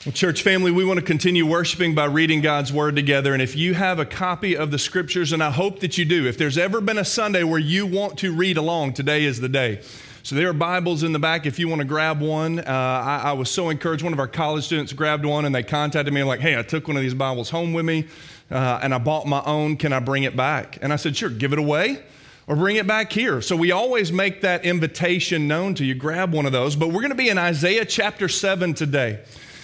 [0.00, 3.34] Church family, we want to continue worshiping by reading God's Word together.
[3.34, 6.26] And if you have a copy of the Scriptures, and I hope that you do,
[6.26, 9.48] if there's ever been a Sunday where you want to read along, today is the
[9.50, 9.82] day.
[10.22, 12.60] So there are Bibles in the back if you want to grab one.
[12.60, 14.02] Uh, I, I, was so encouraged.
[14.02, 16.88] One of our college students grabbed one and they contacted me like, hey, I took
[16.88, 18.08] one of these Bibles home with me
[18.50, 19.76] uh, and I bought my own.
[19.76, 20.78] Can I bring it back?
[20.80, 22.02] And I said, sure, give it away
[22.46, 23.42] or bring it back here.
[23.42, 25.94] So we always make that invitation known to you.
[25.94, 26.74] Grab one of those.
[26.74, 29.20] But we're going to be in Isaiah chapter 7 today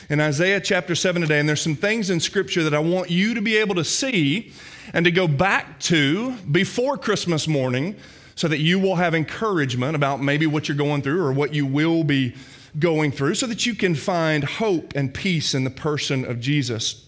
[0.08, 3.34] in Isaiah chapter 7 today, and there's some things in Scripture that I want you
[3.34, 4.52] to be able to see
[4.92, 7.96] and to go back to before Christmas morning
[8.36, 11.66] so that you will have encouragement about maybe what you're going through or what you
[11.66, 12.34] will be
[12.78, 17.06] going through so that you can find hope and peace in the person of Jesus.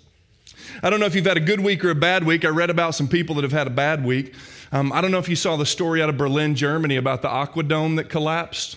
[0.83, 2.45] I don't know if you've had a good week or a bad week.
[2.45, 4.35] I read about some people that have had a bad week.
[4.73, 7.29] Um, I don't know if you saw the story out of Berlin, Germany about the
[7.29, 8.77] Aquadome that collapsed.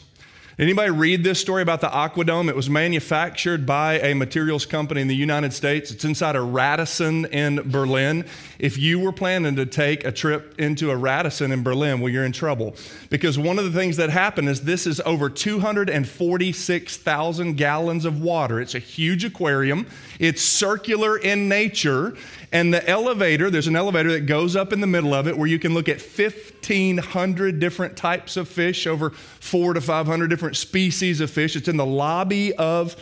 [0.60, 2.50] Anybody read this story about the Aquadome?
[2.50, 5.92] It was manufactured by a materials company in the United States.
[5.92, 8.26] It's inside a Radisson in Berlin.
[8.60, 12.26] If you were planning to take a trip into a Radisson in Berlin, well, you're
[12.26, 12.76] in trouble.
[13.10, 18.60] Because one of the things that happened is this is over 246,000 gallons of water.
[18.60, 19.88] It's a huge aquarium.
[20.20, 22.18] It's circular in nature.
[22.54, 25.48] And the elevator, there's an elevator that goes up in the middle of it where
[25.48, 31.22] you can look at 1,500 different types of fish, over four to 500 different species
[31.22, 31.56] of fish.
[31.56, 32.98] It's in the lobby of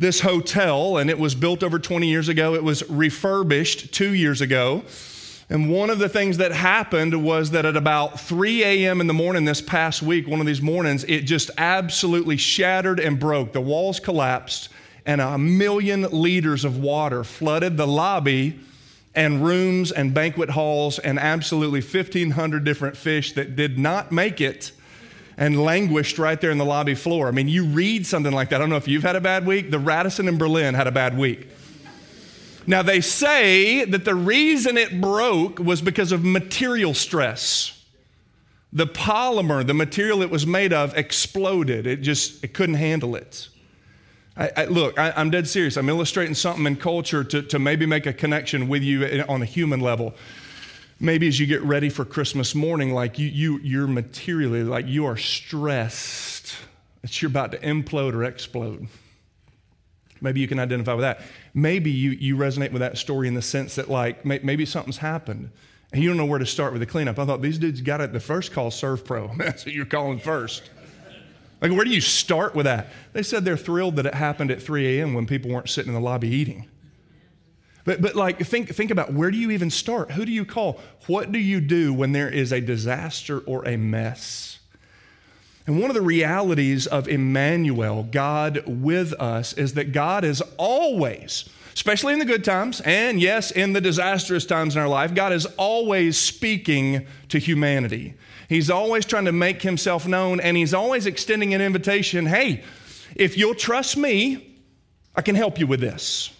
[0.00, 2.54] this hotel, and it was built over 20 years ago.
[2.54, 4.82] It was refurbished two years ago.
[5.48, 9.00] And one of the things that happened was that at about 3 a.m.
[9.00, 13.20] in the morning this past week, one of these mornings, it just absolutely shattered and
[13.20, 13.52] broke.
[13.52, 14.68] The walls collapsed,
[15.06, 18.58] and a million liters of water flooded the lobby
[19.14, 24.72] and rooms and banquet halls and absolutely 1,500 different fish that did not make it
[25.36, 27.26] and languished right there in the lobby floor.
[27.26, 28.56] I mean, you read something like that.
[28.56, 29.70] I don't know if you've had a bad week.
[29.70, 31.48] The Radisson in Berlin had a bad week.
[32.66, 37.82] Now, they say that the reason it broke was because of material stress.
[38.72, 41.86] The polymer, the material it was made of, exploded.
[41.86, 43.48] It just it couldn't handle it.
[44.40, 45.76] I, I, look, I, am dead serious.
[45.76, 49.44] I'm illustrating something in culture to, to maybe make a connection with you on a
[49.44, 50.14] human level.
[50.98, 55.04] Maybe as you get ready for Christmas morning, like you, you, you're materially, like you
[55.04, 56.56] are stressed
[57.02, 58.88] that you're about to implode or explode.
[60.22, 61.20] Maybe you can identify with that.
[61.54, 64.98] Maybe you, you resonate with that story in the sense that, like, may, maybe something's
[64.98, 65.50] happened
[65.92, 67.18] and you don't know where to start with the cleanup.
[67.18, 68.12] I thought these dudes got it.
[68.12, 69.36] The first call, ServPro.
[69.38, 70.70] That's what you're calling first.
[71.60, 72.88] Like, where do you start with that?
[73.12, 75.14] They said they're thrilled that it happened at 3 a.m.
[75.14, 76.68] when people weren't sitting in the lobby eating.
[77.84, 80.12] But, but like, think, think about where do you even start?
[80.12, 80.80] Who do you call?
[81.06, 84.58] What do you do when there is a disaster or a mess?
[85.66, 91.48] And one of the realities of Emmanuel, God with us, is that God is always,
[91.74, 95.32] especially in the good times, and yes, in the disastrous times in our life, God
[95.32, 98.14] is always speaking to humanity.
[98.50, 102.64] He's always trying to make himself known and he's always extending an invitation hey,
[103.14, 104.58] if you'll trust me,
[105.14, 106.34] I can help you with this.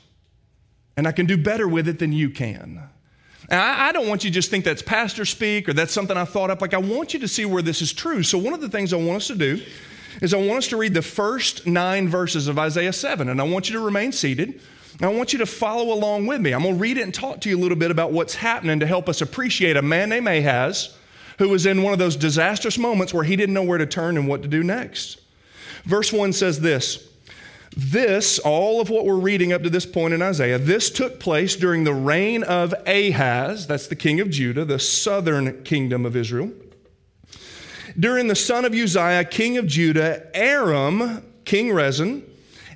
[0.97, 2.82] And I can do better with it than you can.
[3.48, 6.16] And I, I, don't want you to just think that's pastor speak or that's something
[6.16, 6.60] I thought up.
[6.60, 8.25] Like, I want you to see where this is true.
[8.25, 9.62] So, one of the things I want us to do
[10.21, 13.28] is I want us to read the first nine verses of Isaiah 7.
[13.28, 14.60] And I want you to remain seated.
[15.00, 16.53] I want you to follow along with me.
[16.53, 18.81] I'm going to read it and talk to you a little bit about what's happening
[18.81, 20.97] to help us appreciate a man named Ahaz
[21.41, 24.19] who was in one of those disastrous moments where he didn't know where to turn
[24.19, 25.23] and what to do next.
[25.84, 27.09] Verse 1 says this
[27.75, 31.56] This, all of what we're reading up to this point in Isaiah, this took place
[31.56, 36.53] during the reign of Ahaz, that's the king of Judah, the southern kingdom of Israel.
[37.99, 42.22] During the son of Uzziah, king of Judah, Aram, king Rezin,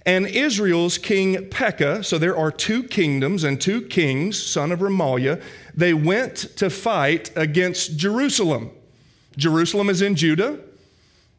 [0.06, 2.02] and Israel's king Pekah.
[2.02, 5.42] So there are two kingdoms and two kings, son of Remaliah
[5.76, 8.70] they went to fight against Jerusalem.
[9.36, 10.58] Jerusalem is in Judah,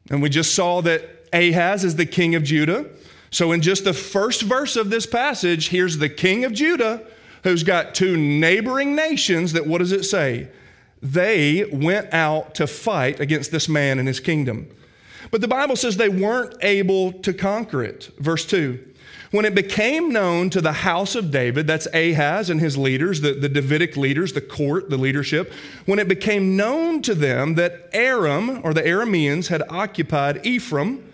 [0.09, 2.85] and we just saw that Ahaz is the king of Judah.
[3.31, 7.01] So, in just the first verse of this passage, here's the king of Judah
[7.43, 10.47] who's got two neighboring nations that, what does it say?
[11.01, 14.67] They went out to fight against this man and his kingdom.
[15.29, 18.09] But the Bible says they weren't able to conquer it.
[18.17, 18.94] Verse 2
[19.31, 23.33] when it became known to the house of David, that's Ahaz and his leaders, the,
[23.33, 25.51] the Davidic leaders, the court, the leadership,
[25.85, 31.11] when it became known to them that Aram or the Arameans had occupied Ephraim,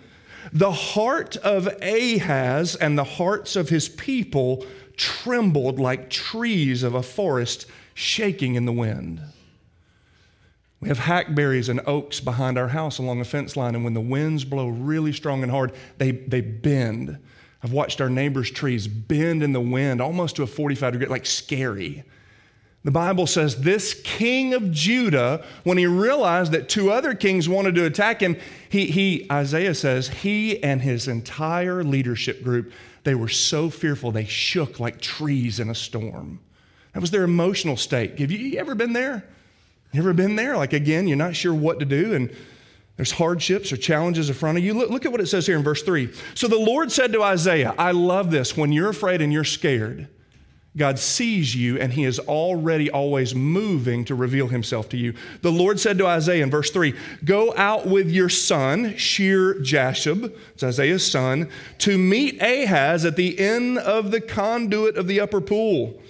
[0.52, 4.66] the heart of Ahaz and the hearts of his people
[4.96, 9.20] trembled like trees of a forest shaking in the wind.
[10.80, 14.00] We have hackberries and oaks behind our house along the fence line, and when the
[14.00, 17.18] winds blow really strong and hard, they, they bend
[17.62, 21.26] I've watched our neighbors' trees bend in the wind almost to a 45 degree, like
[21.26, 22.04] scary.
[22.84, 27.76] The Bible says this king of Judah, when he realized that two other kings wanted
[27.76, 28.36] to attack him,
[28.68, 32.72] he, he, Isaiah says, he and his entire leadership group,
[33.04, 36.40] they were so fearful they shook like trees in a storm.
[36.92, 38.18] That was their emotional state.
[38.18, 39.24] Have you ever been there?
[39.92, 40.56] You ever been there?
[40.56, 42.34] Like, again, you're not sure what to do, and
[43.02, 44.74] there's hardships or challenges in front of you.
[44.74, 46.08] Look, look at what it says here in verse 3.
[46.36, 48.56] So the Lord said to Isaiah, I love this.
[48.56, 50.06] When you're afraid and you're scared,
[50.76, 55.14] God sees you and he is already always moving to reveal himself to you.
[55.40, 56.94] The Lord said to Isaiah in verse 3
[57.24, 63.36] Go out with your son, Shear Jashub, it's Isaiah's son, to meet Ahaz at the
[63.36, 66.00] end of the conduit of the upper pool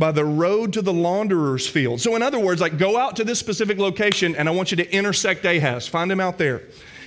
[0.00, 2.00] by the road to the launderer's field.
[2.00, 4.78] So, in other words, like go out to this specific location and I want you
[4.78, 6.62] to intersect Ahaz, find him out there.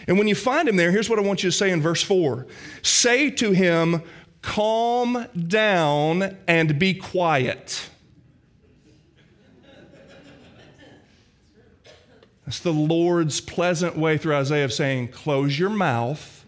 [0.07, 2.04] And when you find him there, here's what I want you to say in verse
[2.04, 2.45] 4
[2.84, 4.04] Say to him,
[4.42, 7.90] Calm down and be quiet.
[12.46, 16.46] That's the Lord's pleasant way through Isaiah of saying, Close your mouth,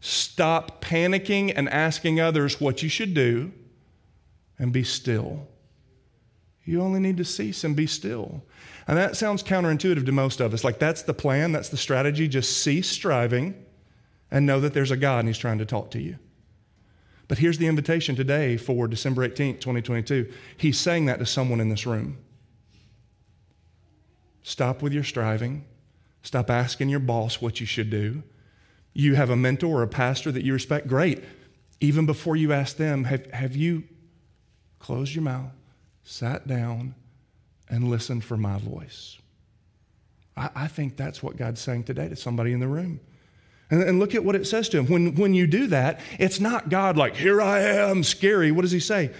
[0.00, 3.52] stop panicking and asking others what you should do
[4.60, 5.48] and be still.
[6.64, 8.44] You only need to cease and be still.
[8.86, 10.62] And that sounds counterintuitive to most of us.
[10.62, 12.28] Like that's the plan, that's the strategy.
[12.28, 13.54] Just cease striving
[14.30, 16.18] and know that there's a God and He's trying to talk to you.
[17.26, 20.32] But here's the invitation today for December 18th, 2022.
[20.56, 22.18] He's saying that to someone in this room.
[24.42, 25.64] Stop with your striving.
[26.22, 28.22] Stop asking your boss what you should do.
[28.92, 30.86] You have a mentor or a pastor that you respect.
[30.86, 31.24] Great.
[31.80, 33.84] Even before you ask them, have, have you
[34.80, 35.52] closed your mouth,
[36.02, 36.96] sat down,
[37.68, 39.18] and listened for my voice.
[40.36, 42.98] I, I think that's what God's saying today to somebody in the room.
[43.70, 44.86] And, and, look at what it says to him.
[44.86, 48.50] When, when you do that, it's not God like, here I am, scary.
[48.50, 49.12] What does he say?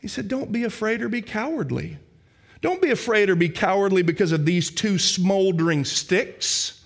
[0.00, 1.98] He said, don't be afraid or be cowardly.
[2.62, 6.82] Don't be afraid or be cowardly because of these two smoldering sticks.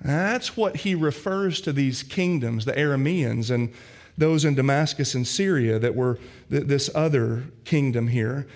[0.00, 3.72] That's what he refers to these kingdoms, the Arameans and
[4.18, 6.18] those in Damascus and Syria that were
[6.48, 8.46] this other kingdom here.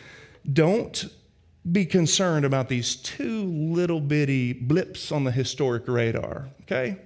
[0.53, 1.09] Don't
[1.71, 6.97] be concerned about these two little bitty blips on the historic radar, okay?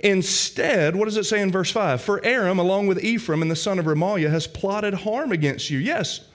[0.00, 2.00] Instead, what does it say in verse 5?
[2.00, 5.78] For Aram, along with Ephraim and the son of Remaliah, has plotted harm against you.
[5.78, 6.26] Yes.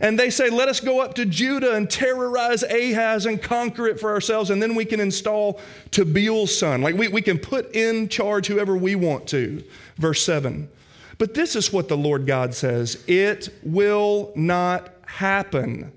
[0.00, 4.00] And they say, Let us go up to Judah and terrorize Ahaz and conquer it
[4.00, 5.60] for ourselves, and then we can install
[5.90, 6.80] Tabeel's son.
[6.80, 9.62] Like we, we can put in charge whoever we want to.
[10.00, 10.68] Verse 7.
[11.18, 15.92] But this is what the Lord God says it will not happen.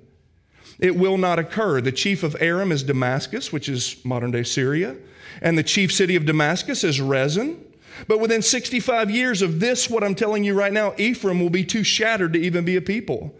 [0.77, 1.79] It will not occur.
[1.79, 4.97] The chief of Aram is Damascus, which is modern day Syria,
[5.41, 7.63] and the chief city of Damascus is Rezin.
[8.07, 11.63] But within 65 years of this, what I'm telling you right now, Ephraim will be
[11.63, 13.33] too shattered to even be a people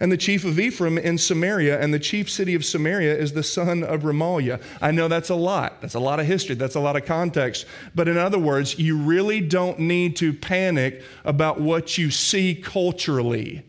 [0.00, 3.42] and the chief of Ephraim in Samaria, and the chief city of Samaria is the
[3.42, 4.62] son of Remaliah.
[4.80, 5.80] I know that's a lot.
[5.80, 6.54] That's a lot of history.
[6.54, 7.66] That's a lot of context.
[7.94, 13.64] But in other words, you really don't need to panic about what you see culturally.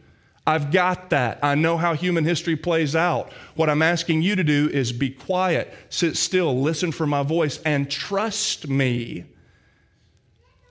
[0.46, 1.40] I've got that.
[1.44, 3.32] I know how human history plays out.
[3.56, 7.60] What I'm asking you to do is be quiet, sit still, listen for my voice,
[7.64, 9.26] and trust me.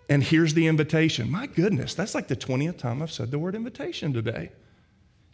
[0.08, 1.30] And here's the invitation.
[1.30, 4.50] My goodness, that's like the 20th time I've said the word invitation today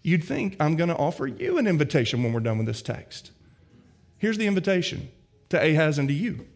[0.04, 3.32] you'd think I'm going to offer you an invitation when we're done with this text.
[4.18, 5.10] Here's the invitation
[5.48, 6.46] to Ahaz and to you.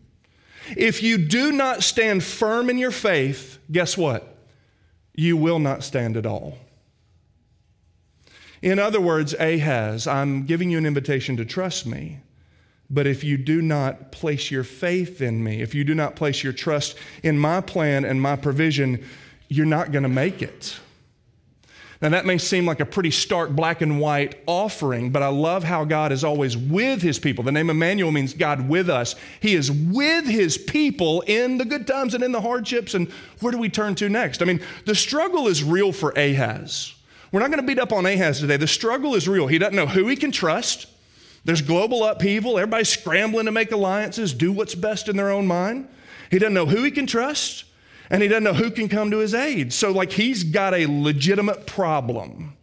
[0.77, 4.37] If you do not stand firm in your faith, guess what?
[5.15, 6.59] You will not stand at all.
[8.61, 12.19] In other words, Ahaz, I'm giving you an invitation to trust me.
[12.91, 16.43] But if you do not place your faith in me, if you do not place
[16.43, 19.05] your trust in my plan and my provision,
[19.49, 20.79] you're not going to make it.
[22.01, 25.65] Now, that may seem like a pretty stark black and white offering, but I love
[25.65, 27.43] how God is always with his people.
[27.43, 29.17] The name Emmanuel means God with us.
[29.41, 32.95] He is with his people in the good times and in the hardships.
[32.95, 34.43] And where do we turn to next?
[34.43, 36.95] I mean, the struggle is real for Ahaz.
[37.33, 38.57] We're not going to beat up on Ahaz today.
[38.57, 39.49] The struggle is real.
[39.49, 40.87] He doesn't know who he can trust.
[41.45, 42.59] There's global upheaval.
[42.59, 45.89] Everybody's scrambling to make alliances, do what's best in their own mind.
[46.31, 47.65] He doesn't know who he can trust
[48.11, 49.73] and he doesn't know who can come to his aid.
[49.73, 52.57] So, like, he's got a legitimate problem.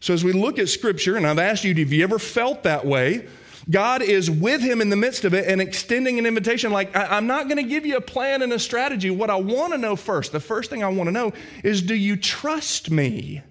[0.00, 2.86] So, as we look at scripture, and I've asked you, have you ever felt that
[2.86, 3.26] way?
[3.70, 6.72] God is with him in the midst of it and extending an invitation.
[6.72, 9.10] Like, I, am not going to give you a plan and a strategy.
[9.10, 11.32] What I want to know first, the first thing I want to know
[11.62, 13.42] is do you trust me?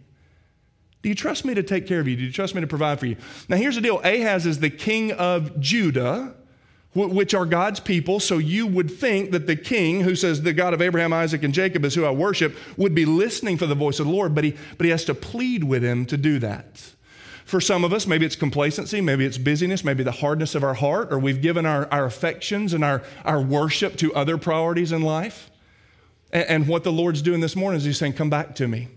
[1.04, 2.16] Do you trust me to take care of you?
[2.16, 3.18] Do you trust me to provide for you?
[3.48, 6.34] Now, here's the deal Ahaz is the king of Judah
[6.94, 8.20] which are God's people.
[8.20, 11.54] So you would think that the king, who says, The God of Abraham, Isaac, and
[11.54, 14.44] Jacob is who I worship, would be listening for the voice of the Lord, but
[14.44, 16.94] he, but he has to plead with him to do that.
[17.46, 20.74] For some of us, maybe it's complacency, maybe it's busyness, maybe the hardness of our
[20.74, 25.02] heart, or we've given our, our affections and our, our worship to other priorities in
[25.02, 25.50] life.
[26.34, 28.90] And, and what the Lord's doing this morning is He's saying, Come back to me.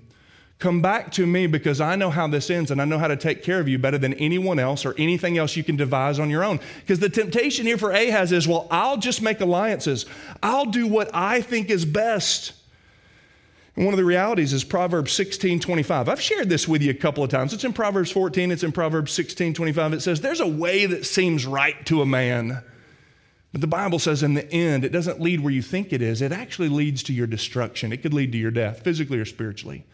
[0.60, 3.16] Come back to me because I know how this ends and I know how to
[3.16, 6.28] take care of you better than anyone else or anything else you can devise on
[6.28, 6.60] your own.
[6.80, 10.04] Because the temptation here for Ahaz is, well, I'll just make alliances.
[10.42, 12.52] I'll do what I think is best.
[13.74, 16.10] And one of the realities is Proverbs 16 25.
[16.10, 17.54] I've shared this with you a couple of times.
[17.54, 19.94] It's in Proverbs 14, it's in Proverbs 16 25.
[19.94, 22.62] It says, There's a way that seems right to a man.
[23.52, 26.20] But the Bible says in the end, it doesn't lead where you think it is.
[26.20, 27.92] It actually leads to your destruction.
[27.94, 29.86] It could lead to your death, physically or spiritually.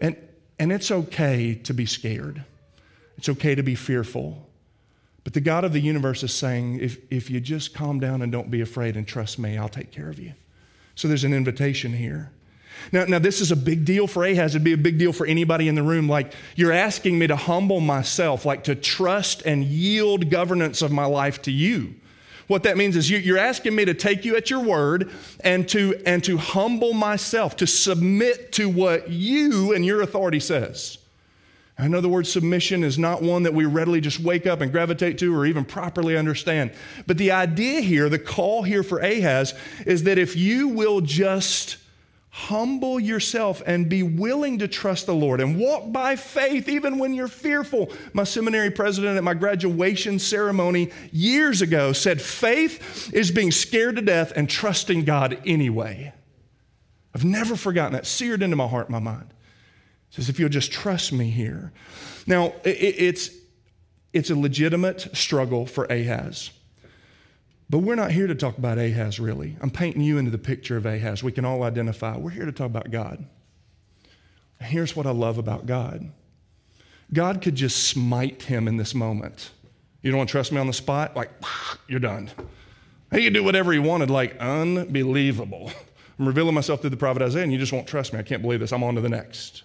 [0.00, 0.16] And,
[0.58, 2.44] and it's okay to be scared,
[3.16, 4.42] it's okay to be fearful.
[5.24, 8.30] But the God of the universe is saying, if, if you just calm down and
[8.30, 10.34] don't be afraid and trust me, I'll take care of you.
[10.94, 12.30] So there's an invitation here.
[12.92, 14.54] Now, now, this is a big deal for Ahaz.
[14.54, 16.08] It'd be a big deal for anybody in the room.
[16.08, 21.06] Like, you're asking me to humble myself, like to trust and yield governance of my
[21.06, 21.94] life to you.
[22.46, 25.10] What that means is you, are asking me to take you at your word
[25.40, 30.98] and to, and to humble myself, to submit to what you and your authority says.
[31.78, 34.72] I know the word submission is not one that we readily just wake up and
[34.72, 36.72] gravitate to or even properly understand.
[37.06, 39.52] But the idea here, the call here for Ahaz,
[39.84, 41.76] is that if you will just
[42.36, 47.14] humble yourself and be willing to trust the Lord and walk by faith even when
[47.14, 47.90] you're fearful.
[48.12, 54.02] My seminary president at my graduation ceremony years ago said, Faith is being scared to
[54.02, 56.12] death and trusting God anyway.
[57.14, 59.32] I've never forgotten that, seared into my heart, my mind.
[60.10, 61.72] He says, If you'll just trust me here.
[62.26, 63.30] Now, it's,
[64.12, 66.50] it's a legitimate struggle for Ahaz.
[67.68, 69.56] But we're not here to talk about Ahaz, really.
[69.60, 71.22] I'm painting you into the picture of Ahaz.
[71.22, 72.16] We can all identify.
[72.16, 73.24] We're here to talk about God.
[74.60, 76.10] Here's what I love about God
[77.12, 79.50] God could just smite him in this moment.
[80.02, 81.16] You don't want to trust me on the spot?
[81.16, 81.30] Like,
[81.88, 82.30] you're done.
[83.12, 85.70] He could do whatever he wanted, like, unbelievable.
[86.18, 88.18] I'm revealing myself through the prophet Isaiah, and you just won't trust me.
[88.18, 88.72] I can't believe this.
[88.72, 89.62] I'm on to the next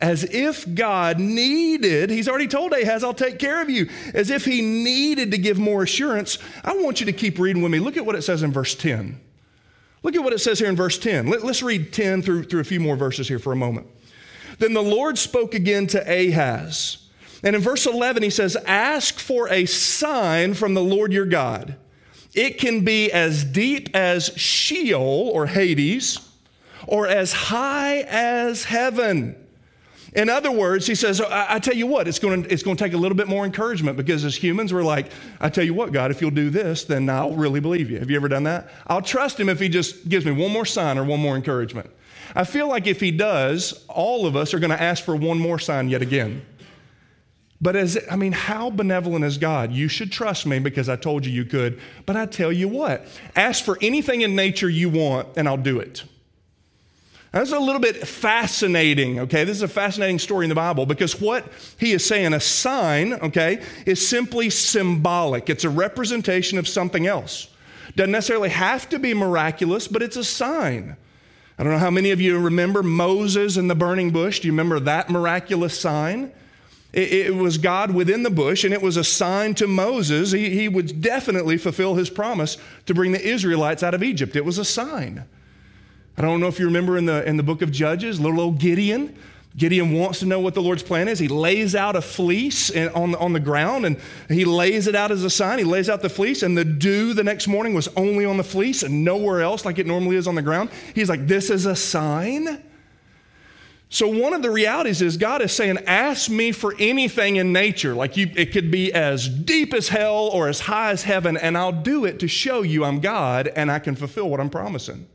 [0.00, 4.44] as if God needed, he's already told Ahaz, I'll take care of you, as if
[4.44, 6.38] he needed to give more assurance.
[6.64, 7.78] I want you to keep reading with me.
[7.78, 9.20] Look at what it says in verse 10.
[10.02, 11.28] Look at what it says here in verse 10.
[11.28, 13.86] Let, us read 10 through, through a few more verses here for a moment.
[14.58, 17.08] Then the Lord spoke again to Ahaz.
[17.44, 21.76] And in verse 11, he says, Ask for a sign from the Lord your God.
[22.34, 26.20] It can be as deep as Sheol or Hades,
[26.86, 29.36] or as high as heaven.
[30.14, 32.76] In other words, he says, I, I, tell you what, it's going, to, it's going
[32.76, 35.72] to take a little bit more encouragement because as humans, we're like, I tell you
[35.72, 37.98] what, God, if you'll do this, then I'll really believe you.
[37.98, 38.70] Have you ever done that?
[38.86, 41.90] I'll trust him if he just gives me one more sign or one more encouragement.
[42.34, 45.38] I feel like if he does, all of us are going to ask for one
[45.38, 46.44] more sign yet again.
[47.62, 49.72] But as, I mean, how benevolent is God?
[49.72, 51.80] You should trust me because I told you you could.
[52.04, 55.78] But I tell you what, ask for anything in nature you want and I'll do
[55.78, 56.02] it.
[57.32, 59.44] That's a little bit fascinating, okay?
[59.44, 63.14] This is a fascinating story in the Bible because what he is saying, a sign,
[63.14, 65.48] okay, is simply symbolic.
[65.48, 67.48] It's a representation of something else.
[67.96, 70.94] Doesn't necessarily have to be miraculous, but it's a sign.
[71.58, 74.40] I don't know how many of you remember Moses and the burning bush.
[74.40, 76.32] Do you remember that miraculous sign?
[76.92, 80.32] It, it was God within the bush, and it was a sign to Moses.
[80.32, 84.36] He, he would definitely fulfill his promise to bring the Israelites out of Egypt.
[84.36, 85.24] It was a sign.
[86.22, 88.58] I don't know if you remember in the, in the book of Judges, little old
[88.58, 89.16] Gideon.
[89.56, 91.18] Gideon wants to know what the Lord's plan is.
[91.18, 95.24] He lays out a fleece on, on the ground and he lays it out as
[95.24, 95.58] a sign.
[95.58, 98.44] He lays out the fleece, and the dew the next morning was only on the
[98.44, 100.70] fleece and nowhere else like it normally is on the ground.
[100.94, 102.62] He's like, This is a sign.
[103.90, 107.94] So, one of the realities is God is saying, Ask me for anything in nature.
[107.94, 111.58] Like you, it could be as deep as hell or as high as heaven, and
[111.58, 115.08] I'll do it to show you I'm God and I can fulfill what I'm promising.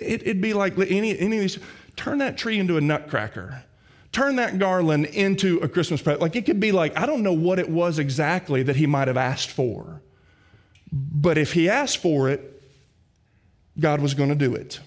[0.00, 1.58] It, would be like any, any of these
[1.96, 3.64] turn that tree into a nutcracker.
[4.12, 6.22] Turn that garland into a Christmas present.
[6.22, 9.08] Like it could be like, I don't know what it was exactly that he might
[9.08, 10.00] have asked for.
[10.90, 12.62] But if he asked for it,
[13.78, 14.80] God was going to do it.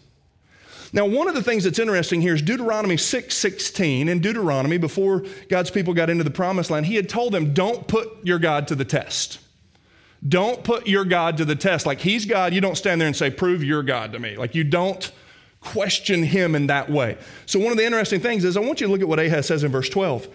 [0.93, 4.09] Now, one of the things that's interesting here is Deuteronomy 6 16.
[4.09, 7.87] In Deuteronomy, before God's people got into the promised land, he had told them, Don't
[7.87, 9.39] put your God to the test.
[10.27, 11.85] Don't put your God to the test.
[11.85, 14.37] Like he's God, you don't stand there and say, Prove your God to me.
[14.37, 15.11] Like you don't
[15.61, 17.17] question him in that way.
[17.45, 19.45] So, one of the interesting things is I want you to look at what Ahaz
[19.47, 20.27] says in verse 12.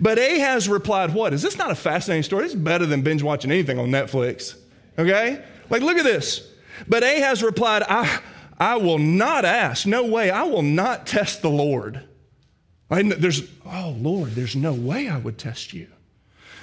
[0.00, 1.32] But Ahaz replied, What?
[1.32, 2.44] Is this not a fascinating story?
[2.44, 4.56] It's better than binge watching anything on Netflix.
[4.98, 5.42] Okay?
[5.70, 6.48] Like, look at this.
[6.86, 8.20] But Ahaz replied, I,
[8.58, 9.86] I will not ask.
[9.86, 10.30] No way.
[10.30, 12.04] I will not test the Lord.
[12.90, 15.88] I, there's, oh, Lord, there's no way I would test you.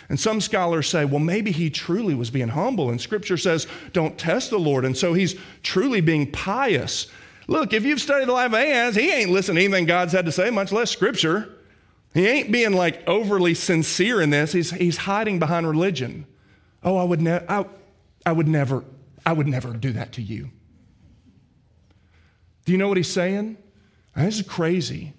[0.09, 2.89] And some scholars say, well, maybe he truly was being humble.
[2.89, 4.83] And scripture says, don't test the Lord.
[4.83, 7.07] And so he's truly being pious.
[7.47, 10.25] Look, if you've studied the life of Ahaz, he ain't listening to anything God's had
[10.25, 11.55] to say, much less scripture.
[12.13, 14.51] He ain't being like overly sincere in this.
[14.51, 16.25] He's, he's hiding behind religion.
[16.83, 17.65] Oh, I would, ne- I,
[18.25, 18.83] I would never,
[19.25, 20.49] I would never do that to you.
[22.65, 23.57] Do you know what he's saying?
[24.15, 25.13] This is crazy.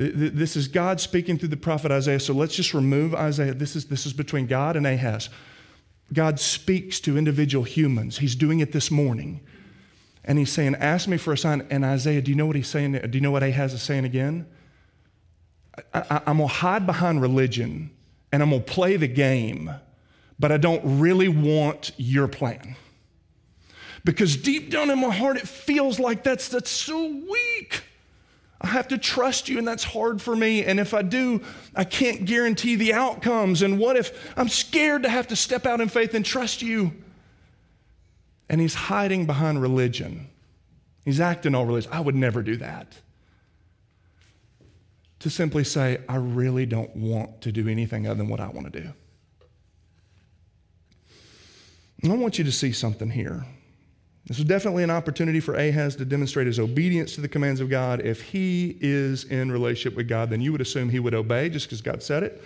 [0.00, 2.20] This is God speaking through the prophet Isaiah.
[2.20, 3.52] So let's just remove Isaiah.
[3.52, 5.28] This is, this is between God and Ahaz.
[6.10, 8.16] God speaks to individual humans.
[8.16, 9.42] He's doing it this morning.
[10.24, 11.66] And he's saying, Ask me for a sign.
[11.68, 12.92] And Isaiah, do you know what he's saying?
[12.92, 14.46] Do you know what Ahaz is saying again?
[15.92, 17.90] I, am going to hide behind religion
[18.32, 19.70] and I'm going to play the game,
[20.38, 22.74] but I don't really want your plan.
[24.02, 27.82] Because deep down in my heart, it feels like that's, that's so weak.
[28.60, 30.64] I have to trust you, and that's hard for me.
[30.64, 31.42] And if I do,
[31.74, 33.62] I can't guarantee the outcomes.
[33.62, 36.92] And what if I'm scared to have to step out in faith and trust you?
[38.50, 40.28] And he's hiding behind religion.
[41.04, 41.90] He's acting all religious.
[41.90, 43.00] I would never do that.
[45.20, 48.70] To simply say, I really don't want to do anything other than what I want
[48.72, 48.92] to do.
[52.02, 53.44] And I want you to see something here.
[54.30, 57.68] This was definitely an opportunity for Ahaz to demonstrate his obedience to the commands of
[57.68, 58.00] God.
[58.00, 61.66] If he is in relationship with God, then you would assume he would obey just
[61.66, 62.40] because God said it.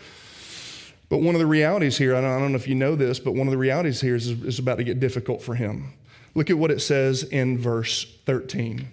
[1.11, 3.19] But one of the realities here, I don't, I don't, know if you know this,
[3.19, 5.93] but one of the realities here is, is about to get difficult for him.
[6.35, 8.89] Look at what it says in verse 13.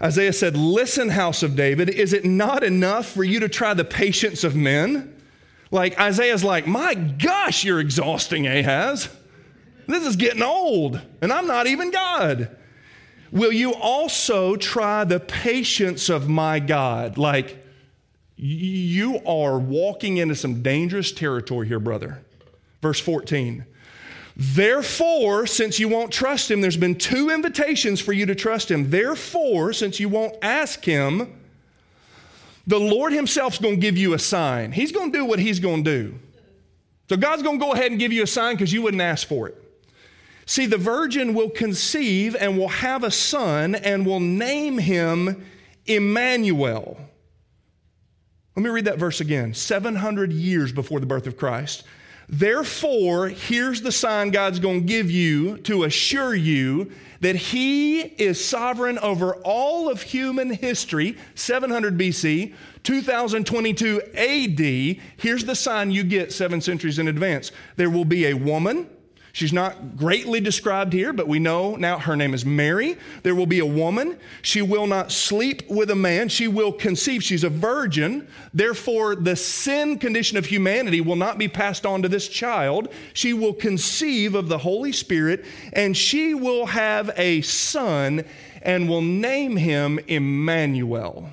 [0.00, 3.84] Isaiah said, Listen, house of David, is it not enough for you to try the
[3.84, 5.12] patience of men?
[5.72, 9.08] Like Isaiah's like, My gosh, you're exhausting, Ahaz.
[9.88, 12.54] This is getting old, and I'm not even God.
[13.32, 17.16] Will you also try the patience of my God?
[17.16, 17.64] Like,
[18.36, 22.22] you are walking into some dangerous territory here, brother.
[22.82, 23.64] Verse 14.
[24.36, 28.90] Therefore, since you won't trust him, there's been two invitations for you to trust him.
[28.90, 31.32] Therefore, since you won't ask him,
[32.66, 34.70] the Lord himself's going to give you a sign.
[34.70, 36.18] He's going to do what he's going to do.
[37.08, 39.26] So God's going to go ahead and give you a sign because you wouldn't ask
[39.26, 39.64] for it.
[40.48, 45.44] See, the virgin will conceive and will have a son and will name him
[45.84, 46.98] Emmanuel.
[48.56, 51.84] Let me read that verse again 700 years before the birth of Christ.
[52.30, 58.42] Therefore, here's the sign God's going to give you to assure you that He is
[58.42, 65.02] sovereign over all of human history, 700 BC, 2022 AD.
[65.18, 68.88] Here's the sign you get seven centuries in advance there will be a woman
[69.32, 72.96] She's not greatly described here, but we know now her name is Mary.
[73.22, 74.18] There will be a woman.
[74.42, 76.28] She will not sleep with a man.
[76.28, 77.22] She will conceive.
[77.22, 78.26] She's a virgin.
[78.54, 82.88] Therefore, the sin condition of humanity will not be passed on to this child.
[83.12, 88.24] She will conceive of the Holy Spirit, and she will have a son
[88.62, 91.30] and will name him Emmanuel,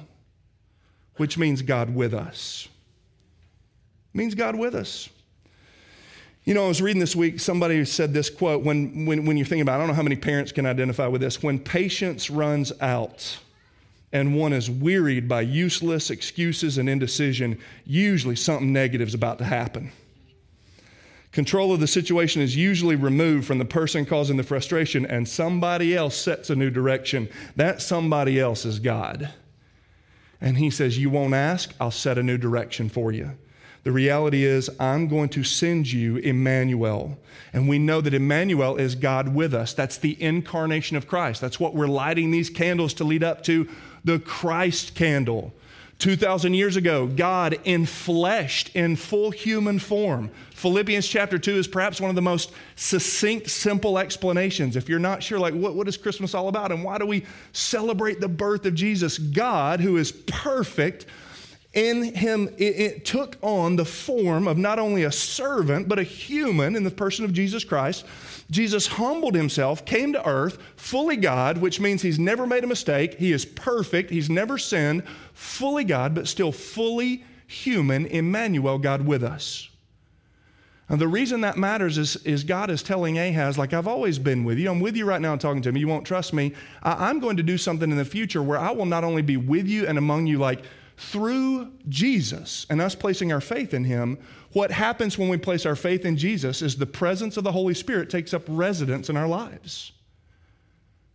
[1.15, 2.67] which means God with us.
[4.13, 5.09] means God with us.
[6.45, 9.47] You know, I was reading this week, somebody said this quote when, when, when you're
[9.47, 12.71] thinking about, I don't know how many parents can identify with this, when patience runs
[12.81, 13.39] out
[14.13, 19.43] and one is wearied by useless excuses and indecision, usually something negative is about to
[19.43, 19.91] happen.
[21.31, 25.95] Control of the situation is usually removed from the person causing the frustration, and somebody
[25.95, 27.27] else sets a new direction.
[27.57, 29.33] That somebody else is God.
[30.39, 33.31] And He says, You won't ask, I'll set a new direction for you.
[33.85, 37.19] The reality is, I'm going to send you Emmanuel.
[37.53, 39.75] And we know that Emmanuel is God with us.
[39.75, 41.39] That's the incarnation of Christ.
[41.39, 43.69] That's what we're lighting these candles to lead up to
[44.03, 45.53] the Christ candle.
[45.99, 50.31] 2,000 years ago, God enfleshed in full human form.
[50.49, 54.75] Philippians chapter 2 is perhaps one of the most succinct, simple explanations.
[54.75, 57.23] If you're not sure, like, what, what is Christmas all about and why do we
[57.53, 59.19] celebrate the birth of Jesus?
[59.19, 61.05] God, who is perfect,
[61.75, 66.03] in him, it, it, took on the form of not only a servant, but a
[66.03, 68.05] human in the person of Jesus Christ.
[68.49, 73.15] Jesus humbled himself, came to earth, fully God, which means he's never made a mistake.
[73.15, 79.23] He is perfect, he's never sinned, fully God, but still fully human, Emmanuel, God with
[79.23, 79.69] us.
[80.87, 84.43] And the reason that matters is, is God is telling Ahaz, like, I've always been
[84.43, 84.69] with you.
[84.69, 85.79] I'm with you right now and talking to me.
[85.79, 86.53] You won't trust me.
[86.83, 89.35] I, I'm going to do something in the future where I will not only be
[89.35, 90.63] with you and among you, like,
[90.97, 94.17] through Jesus and us placing our faith in Him,
[94.53, 97.73] what happens when we place our faith in Jesus is the presence of the Holy
[97.73, 99.91] Spirit takes up residence in our lives.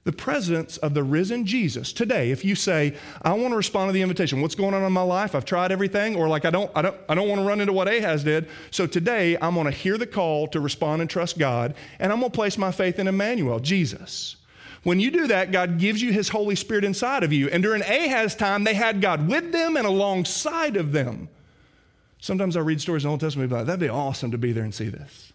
[0.05, 1.93] The presence of the risen Jesus.
[1.93, 4.93] Today, if you say, I want to respond to the invitation, what's going on in
[4.93, 5.35] my life?
[5.35, 7.75] I've tried everything, or like I don't, I don't, I don't want to run into
[7.75, 8.49] what Ahaz did.
[8.71, 12.21] So today I'm going to hear the call to respond and trust God, and I'm
[12.21, 14.37] going to place my faith in Emmanuel, Jesus.
[14.83, 17.49] When you do that, God gives you His Holy Spirit inside of you.
[17.49, 21.29] And during Ahaz's time, they had God with them and alongside of them.
[22.19, 24.64] Sometimes I read stories in the Old Testament about that'd be awesome to be there
[24.64, 25.33] and see this.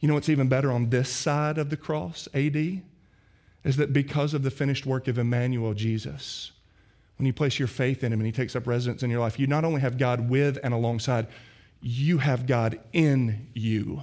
[0.00, 2.56] You know what's even better on this side of the cross, AD?
[2.56, 6.52] Is that because of the finished work of Emmanuel, Jesus,
[7.16, 9.38] when you place your faith in Him and He takes up residence in your life,
[9.38, 11.26] you not only have God with and alongside,
[11.80, 14.02] you have God in you.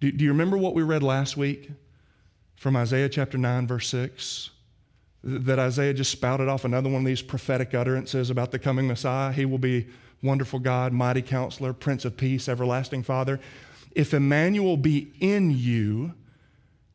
[0.00, 1.70] Do, do you remember what we read last week?
[2.56, 4.50] From Isaiah chapter 9, verse 6,
[5.22, 9.32] that Isaiah just spouted off another one of these prophetic utterances about the coming Messiah.
[9.32, 9.86] He will be
[10.22, 13.40] wonderful God, mighty counselor, Prince of Peace, everlasting Father.
[13.94, 16.14] If Emmanuel be in you,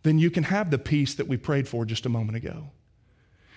[0.04, 2.72] then you can have the peace that we prayed for just a moment ago.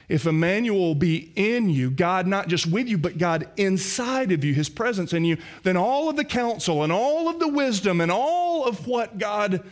[0.09, 4.53] If Emmanuel be in you, God not just with you, but God inside of you,
[4.53, 8.11] his presence in you, then all of the counsel and all of the wisdom and
[8.11, 9.65] all of what God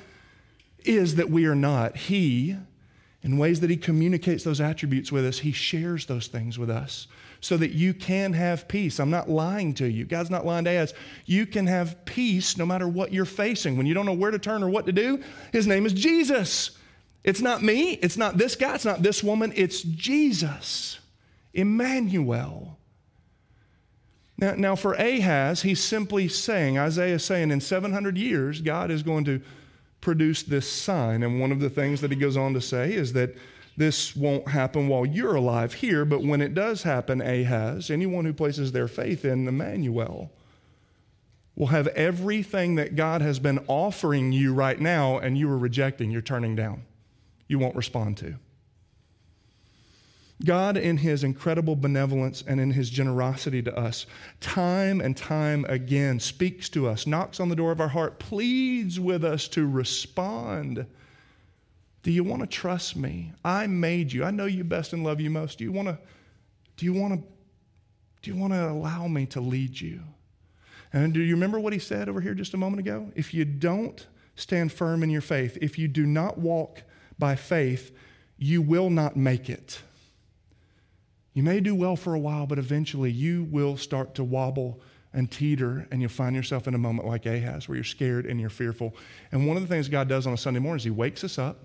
[0.85, 1.97] is that we are not.
[1.97, 2.57] He,
[3.23, 7.07] in ways that He communicates those attributes with us, He shares those things with us
[7.41, 9.01] so that you can have peace.
[9.01, 10.05] I'm not lying to you.
[10.05, 10.93] God's not lying to us.
[11.25, 13.77] You can have peace no matter what you're facing.
[13.77, 16.73] When you don't know where to turn or what to do, His name is Jesus.
[17.23, 20.99] It's not me, it's not this guy, it's not this woman, it's Jesus,
[21.53, 22.79] Emmanuel.
[24.39, 29.03] Now, now for Ahaz, he's simply saying, Isaiah is saying, in 700 years, God is
[29.03, 29.43] going to
[30.01, 31.23] produce this sign.
[31.23, 33.37] And one of the things that he goes on to say is that
[33.77, 38.33] this won't happen while you're alive here, but when it does happen, Ahaz, anyone who
[38.33, 40.31] places their faith in Emmanuel,
[41.57, 46.11] will have everything that God has been offering you right now and you are rejecting,
[46.11, 46.83] you're turning down.
[47.49, 48.37] You won't respond to.
[50.45, 54.07] God, in His incredible benevolence and in His generosity to us,
[54.41, 58.99] time and time again speaks to us, knocks on the door of our heart, pleads
[58.99, 60.87] with us to respond.
[62.03, 63.33] Do you want to trust me?
[63.45, 64.25] I made you.
[64.25, 65.59] I know you best and love you most.
[65.59, 65.99] Do you want to?
[66.77, 67.29] Do you want to?
[68.23, 70.01] Do you want to allow me to lead you?
[70.93, 73.13] And do you remember what he said over here just a moment ago?
[73.15, 76.83] If you don't stand firm in your faith, if you do not walk
[77.19, 77.95] by faith,
[78.39, 79.83] you will not make it.
[81.33, 84.81] You may do well for a while, but eventually you will start to wobble
[85.13, 88.41] and teeter, and you'll find yourself in a moment like Ahaz where you're scared and
[88.41, 88.95] you're fearful.
[89.33, 91.39] And one of the things God does on a Sunday morning is He wakes us
[91.39, 91.59] up.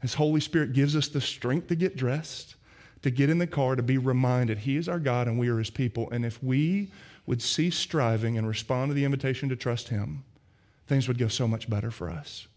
[0.00, 2.56] His Holy Spirit gives us the strength to get dressed,
[3.02, 5.58] to get in the car, to be reminded He is our God and we are
[5.58, 6.10] His people.
[6.10, 6.90] And if we
[7.26, 10.24] would cease striving and respond to the invitation to trust Him,
[10.86, 12.48] things would go so much better for us.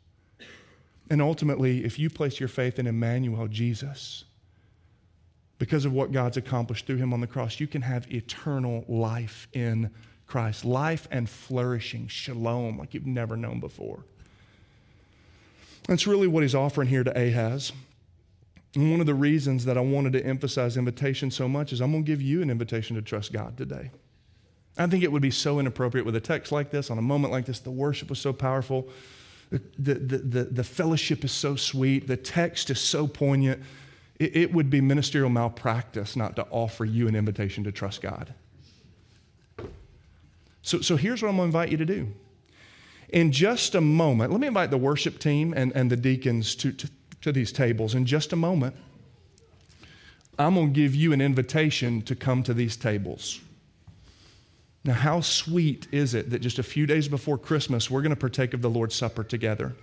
[1.10, 4.25] And ultimately, if you place your faith in Emmanuel, Jesus,
[5.58, 9.48] because of what God's accomplished through him on the cross, you can have eternal life
[9.54, 9.90] in
[10.28, 10.66] Christ.
[10.66, 14.04] Life and flourishing, shalom, like you've never known before.
[15.88, 17.72] That's really what he's offering here to Ahaz.
[18.74, 21.92] And one of the reasons that I wanted to emphasize invitation so much is I'm
[21.92, 23.92] going to give you an invitation to trust God today.
[24.78, 27.32] I think it would be so inappropriate with a text like this, on a moment
[27.32, 27.60] like this.
[27.60, 28.90] The worship was so powerful,
[29.52, 33.62] the, the, the, the fellowship is so sweet, the text is so poignant
[34.20, 38.34] it, it would be ministerial malpractice not to offer you an invitation to trust God.
[40.62, 42.08] So, so here's what I'm going to invite you to do.
[43.10, 46.72] In just a moment, let me invite the worship team and, and the deacons to,
[46.72, 46.90] to,
[47.22, 47.94] to these tables.
[47.94, 48.76] In just a moment,
[50.40, 53.42] I'm going to give you an invitation to come to these tables.
[54.84, 58.16] Now, how sweet is it that just a few days before Christmas, we're going to
[58.16, 59.76] partake of the Lord's Supper together?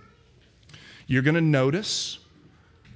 [1.07, 2.19] You're going to notice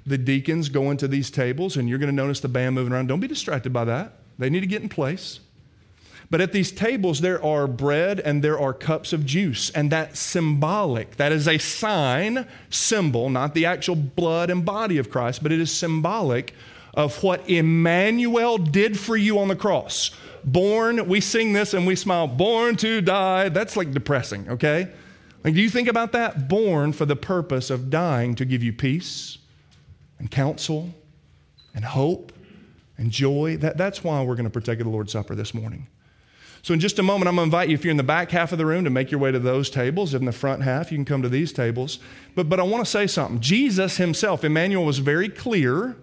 [0.08, 3.08] the deacons go into these tables, and you're going to notice the band moving around.
[3.08, 4.14] Don't be distracted by that.
[4.40, 5.40] They need to get in place.
[6.30, 10.20] But at these tables, there are bread and there are cups of juice, and that's
[10.20, 11.16] symbolic.
[11.16, 15.60] That is a sign, symbol, not the actual blood and body of Christ, but it
[15.60, 16.54] is symbolic
[16.94, 20.12] of what Emmanuel did for you on the cross.
[20.44, 23.50] Born, we sing this and we smile, born to die.
[23.50, 24.92] That's like depressing, okay?
[25.44, 26.50] Like, do you think about that?
[26.50, 29.38] Born for the purpose of dying to give you peace,
[30.20, 30.90] and counsel
[31.74, 32.34] and hope
[32.98, 33.58] and joy.
[33.58, 35.88] That, that's why we're going to partake of the Lord's Supper this morning.
[36.64, 38.32] So, in just a moment, I'm going to invite you, if you're in the back
[38.32, 40.14] half of the room, to make your way to those tables.
[40.14, 42.00] If In the front half, you can come to these tables.
[42.36, 43.40] But, but I want to say something.
[43.40, 45.96] Jesus himself, Emmanuel, was very clear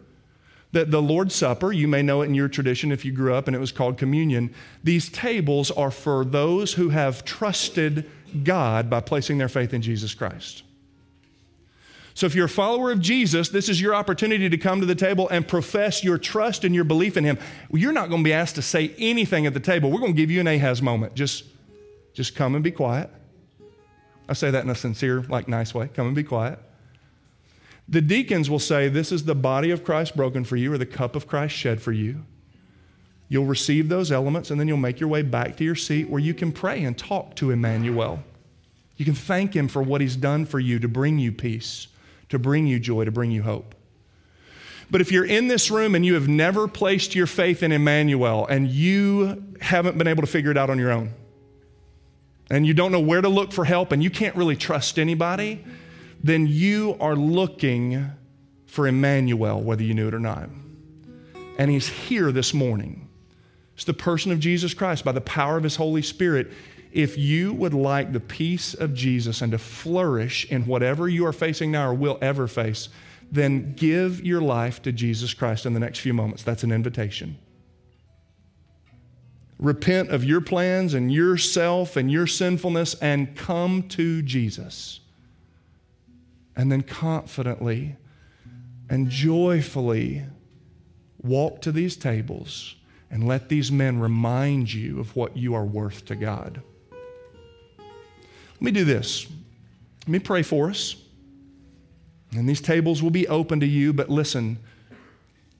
[0.74, 3.46] that the Lord's Supper, you may know it in your tradition if you grew up
[3.46, 4.52] and it was called communion.
[4.82, 8.10] These tables are for those who have trusted
[8.42, 10.63] God by placing their faith in Jesus Christ.
[12.14, 14.94] So, if you're a follower of Jesus, this is your opportunity to come to the
[14.94, 17.38] table and profess your trust and your belief in Him.
[17.72, 19.90] You're not going to be asked to say anything at the table.
[19.90, 21.14] We're going to give you an Ahaz moment.
[21.14, 21.44] Just,
[22.12, 23.10] just come and be quiet.
[24.28, 25.88] I say that in a sincere, like nice way.
[25.92, 26.58] Come and be quiet.
[27.88, 30.86] The deacons will say, This is the body of Christ broken for you, or the
[30.86, 32.24] cup of Christ shed for you.
[33.28, 36.20] You'll receive those elements, and then you'll make your way back to your seat where
[36.20, 38.22] you can pray and talk to Emmanuel.
[38.96, 41.88] You can thank him for what he's done for you to bring you peace,
[42.28, 43.74] to bring you joy, to bring you hope.
[44.90, 48.46] But if you're in this room and you have never placed your faith in Emmanuel
[48.46, 51.12] and you haven't been able to figure it out on your own,
[52.50, 55.64] and you don't know where to look for help, and you can't really trust anybody,
[56.22, 58.10] then you are looking
[58.66, 60.50] for Emmanuel, whether you knew it or not.
[61.58, 63.08] And he's here this morning.
[63.74, 66.52] It's the person of Jesus Christ by the power of his Holy Spirit.
[66.94, 71.32] If you would like the peace of Jesus and to flourish in whatever you are
[71.32, 72.88] facing now or will ever face,
[73.32, 76.44] then give your life to Jesus Christ in the next few moments.
[76.44, 77.36] That's an invitation.
[79.58, 85.00] Repent of your plans and yourself and your sinfulness and come to Jesus
[86.54, 87.96] and then confidently
[88.88, 90.22] and joyfully
[91.20, 92.76] walk to these tables
[93.10, 96.62] and let these men remind you of what you are worth to God.
[98.64, 99.26] Let me do this.
[100.00, 100.96] Let me pray for us.
[102.34, 104.58] And these tables will be open to you, but listen,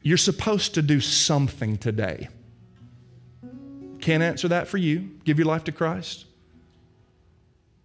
[0.00, 2.28] you're supposed to do something today.
[4.00, 5.10] Can't answer that for you.
[5.24, 6.24] Give your life to Christ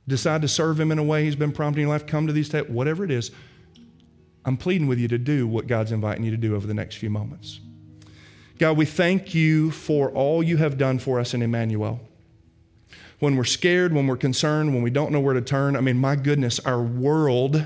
[0.07, 2.49] decide to serve Him in a way He's been prompting your life, come to these
[2.49, 3.29] tables, whatever it is,
[4.45, 6.95] I'm pleading with you to do what God's inviting you to do over the next
[6.95, 7.59] few moments.
[8.57, 11.99] God, we thank you for all you have done for us in Emmanuel.
[13.19, 15.97] When we're scared, when we're concerned, when we don't know where to turn, I mean,
[15.97, 17.65] my goodness, our world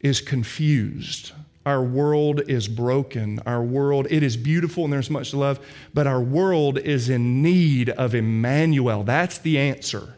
[0.00, 1.32] is confused.
[1.66, 3.40] Our world is broken.
[3.44, 7.90] Our world, it is beautiful and there's much love, but our world is in need
[7.90, 9.02] of Emmanuel.
[9.02, 10.16] That's the answer.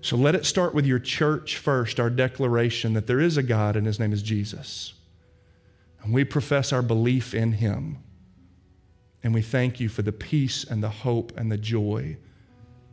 [0.00, 3.76] So let it start with your church first, our declaration that there is a God
[3.76, 4.94] and his name is Jesus.
[6.02, 7.98] And we profess our belief in him.
[9.22, 12.16] And we thank you for the peace and the hope and the joy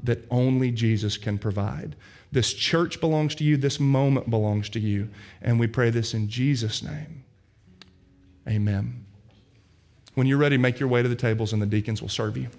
[0.04, 1.96] that only Jesus can provide.
[2.32, 5.10] This church belongs to you, this moment belongs to you.
[5.42, 7.24] And we pray this in Jesus' name.
[8.48, 9.06] Amen.
[10.16, 12.50] When you're ready, make your way to the tables and the deacons will serve you.